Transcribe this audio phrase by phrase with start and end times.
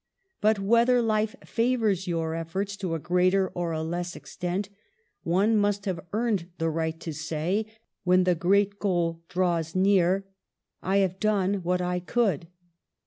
[0.41, 4.67] But, whether life favours your efforts to a greater or a less extent,
[5.21, 7.67] one must have earned the right to say
[8.03, 10.25] when the great goal draws near:
[10.81, 12.47] 'I have done what I could.